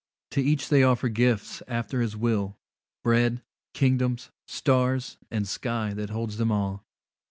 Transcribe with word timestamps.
To 0.31 0.41
each 0.41 0.69
they 0.69 0.81
offer 0.81 1.09
gifts 1.09 1.61
after 1.67 2.01
his 2.01 2.17
will, 2.17 2.57
Bread, 3.03 3.43
kingdoms, 3.75 4.31
stars, 4.47 5.19
and 5.29 5.47
sky 5.47 5.93
that 5.93 6.09
holds 6.09 6.37
them 6.37 6.51
all. 6.51 6.83